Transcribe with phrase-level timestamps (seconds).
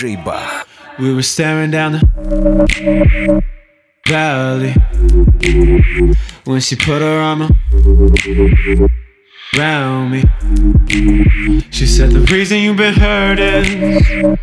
[0.00, 3.42] We were staring down the
[4.06, 4.74] valley
[6.44, 7.42] when she put her arm
[9.56, 10.22] around me.
[11.70, 14.38] She said, The reason you've been hurting.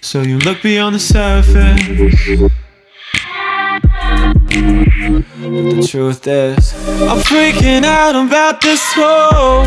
[0.00, 2.50] So you look beyond the surface.
[5.44, 9.66] But the truth is, I'm freaking out about this whole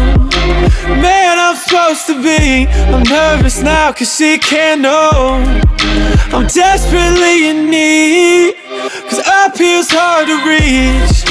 [0.89, 2.65] man I'm supposed to be.
[2.65, 5.37] I'm nervous now cause she can't know.
[6.33, 8.55] I'm desperately in need
[9.07, 11.25] cause up here's hard to reach.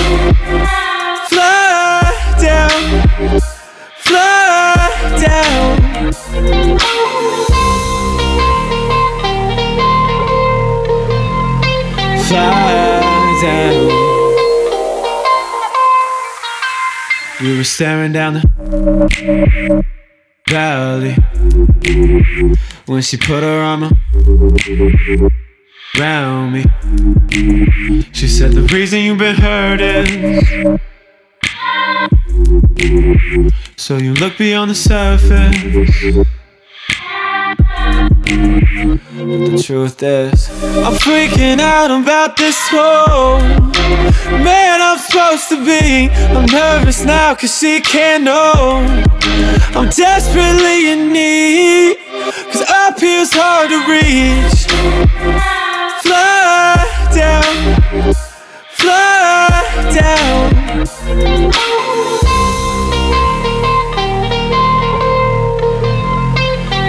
[1.28, 3.40] Fly down,
[3.98, 4.86] fly
[5.26, 6.12] down.
[12.22, 12.85] Fly.
[17.40, 19.84] We were staring down the
[20.48, 21.14] valley
[22.86, 23.92] when she put her arm
[25.98, 26.64] around me.
[28.12, 30.80] She said, The reason you've been hurt is.
[33.76, 36.26] So you look beyond the surface.
[38.26, 40.48] The truth is,
[40.84, 43.38] I'm freaking out about this whole
[44.42, 46.10] man I'm supposed to be.
[46.10, 48.84] I'm nervous now cause she can't know.
[49.76, 51.98] I'm desperately in need,
[52.50, 54.66] cause up here's hard to reach.
[56.02, 56.84] Fly
[57.14, 58.14] down,
[58.72, 59.62] fly
[59.94, 60.50] down.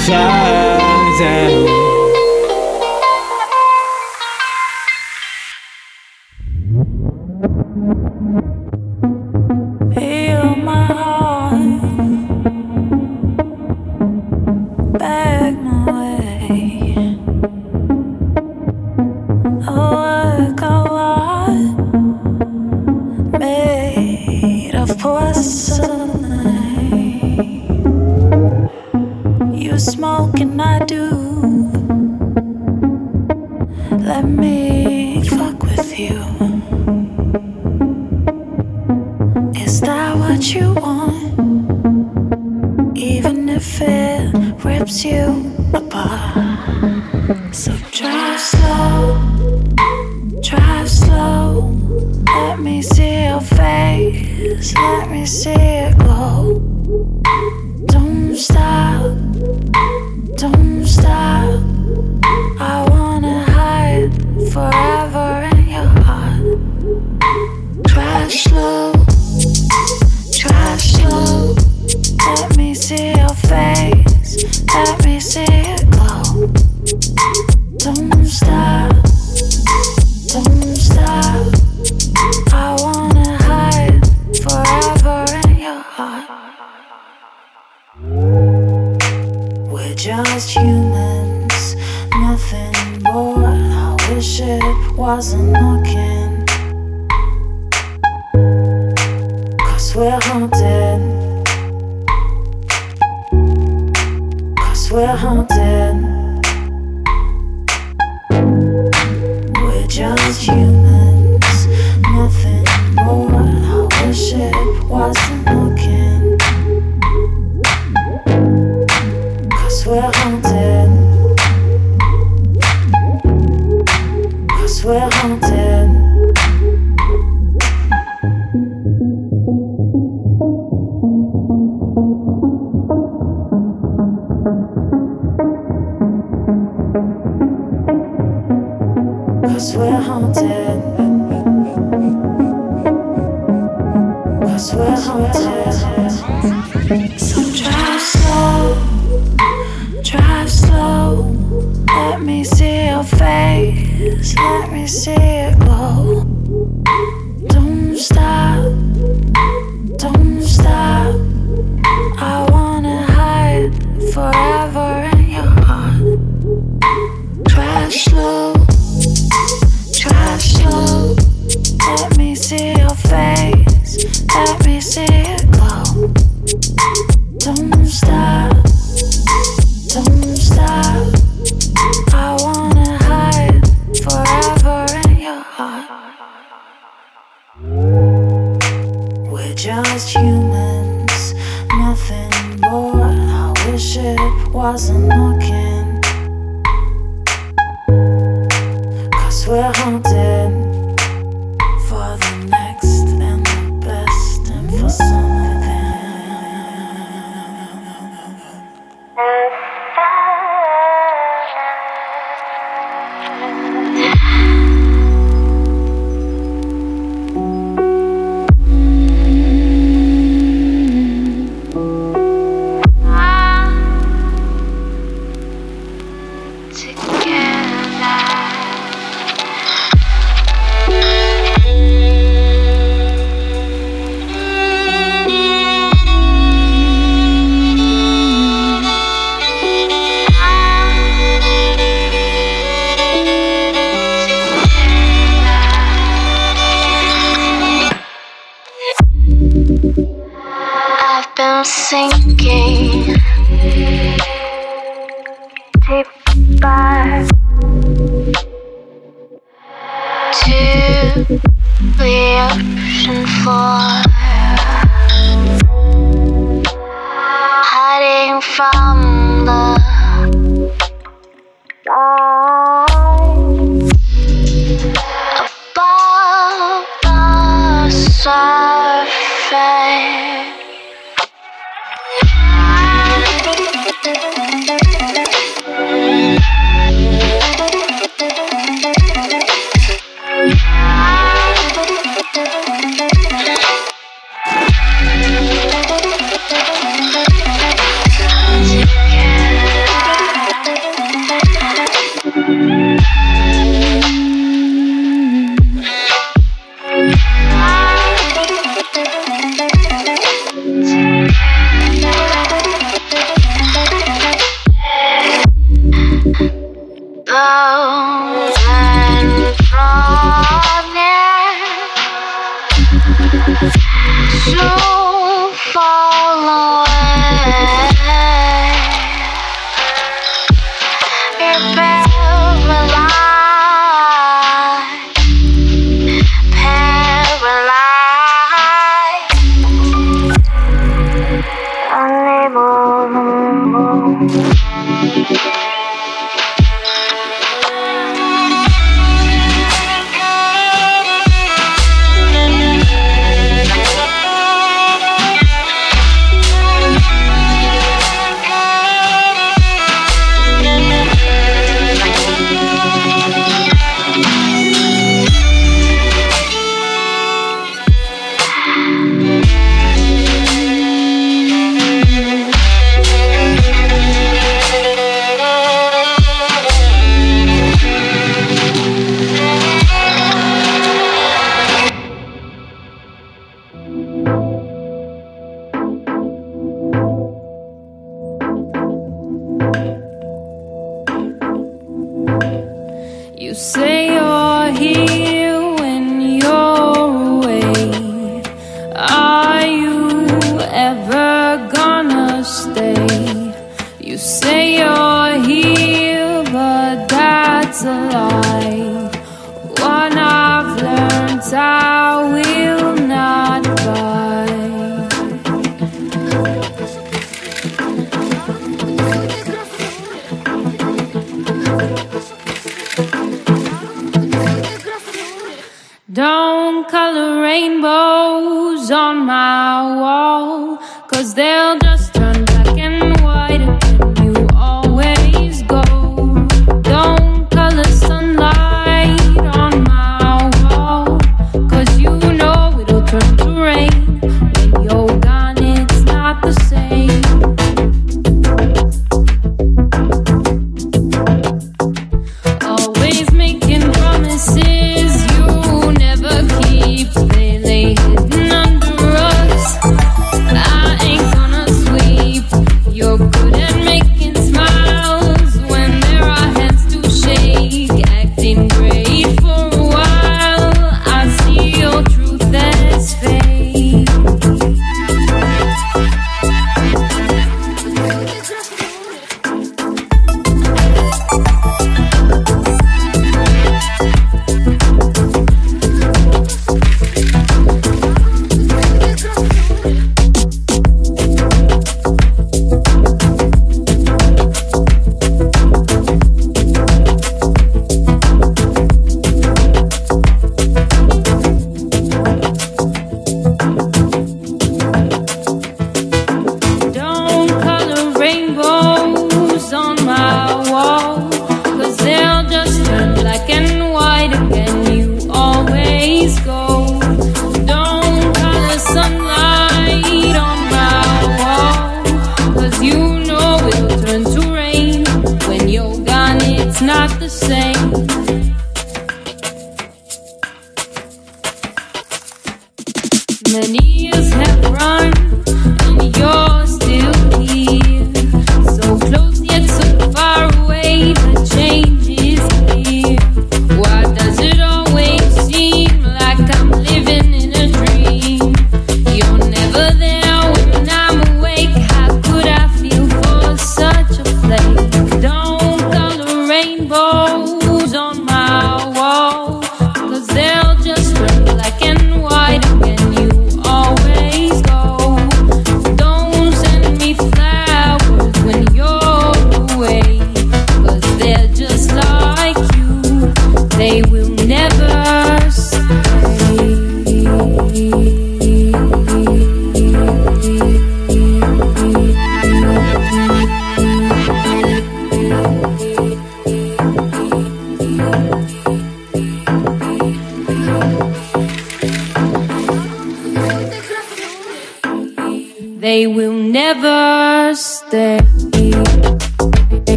[0.00, 0.59] Fly.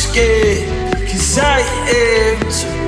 [0.00, 0.64] scared,
[1.08, 1.60] cause I
[2.02, 2.80] am too.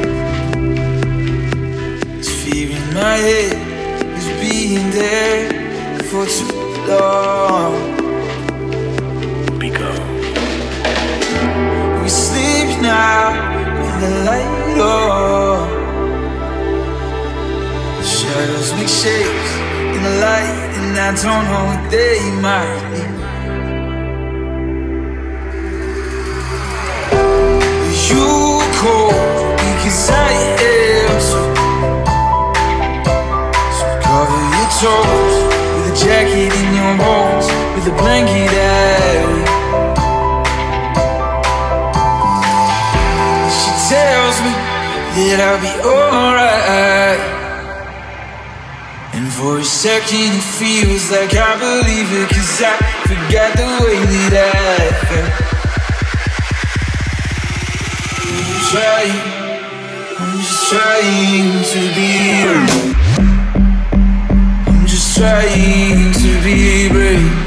[2.16, 3.56] This fear in my head
[4.18, 5.46] is being there
[6.10, 7.74] for too long.
[12.02, 13.20] We sleep now
[13.80, 15.62] with the light on.
[18.02, 19.52] Shadows make shapes
[19.94, 22.82] in the light, and I don't know what they might.
[28.12, 29.16] you cold
[29.64, 30.30] because I
[30.70, 31.12] am.
[31.28, 31.40] So
[34.06, 35.36] cover your toes
[35.74, 36.94] with a jacket your
[37.74, 38.52] with a blanket.
[43.58, 44.52] She tells me
[45.16, 47.22] that I'll be alright.
[49.14, 53.98] And for a second it feels like I believe it Cause I forgot the way
[54.08, 55.41] that I felt
[58.72, 59.20] trying,
[60.18, 62.08] I'm just trying to be
[62.40, 62.64] here.
[64.66, 67.41] I'm just trying to be brave.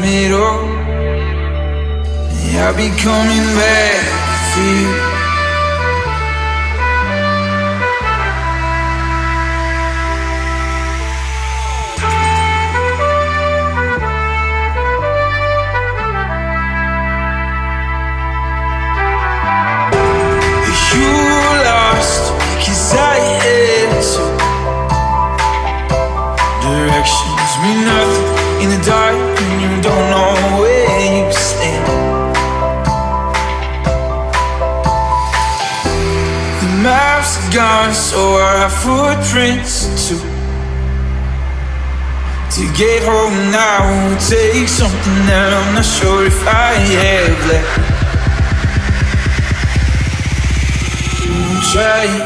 [0.00, 0.82] Middle.
[2.54, 5.21] I'll be coming back for you.
[38.82, 40.18] Footprints too.
[42.56, 47.92] To get home now take something that I'm not sure if I have left.
[51.30, 52.22] I'm trying,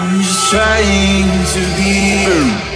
[0.00, 2.69] I'm just trying to be.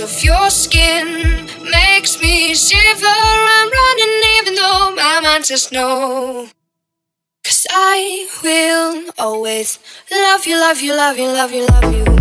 [0.00, 3.06] Of your skin makes me shiver.
[3.06, 6.48] I'm running even though my mind says no.
[7.44, 9.78] Cause I will always
[10.10, 12.19] love you, love you, love you, love you, love you.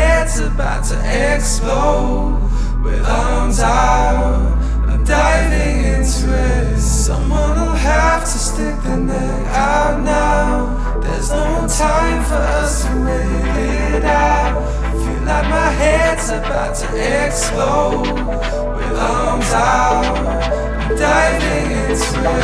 [0.00, 0.96] head's about to
[1.34, 2.40] explode.
[2.84, 4.56] With arms out,
[4.88, 6.78] I'm diving into it.
[6.78, 11.00] Someone will have to stick their neck out now.
[11.00, 14.54] There's no time for us to wait it out.
[15.02, 16.86] Feel like my head's about to
[17.26, 18.08] explode.
[18.76, 20.04] With arms out,
[20.82, 22.40] I'm diving into it.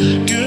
[0.00, 0.39] Give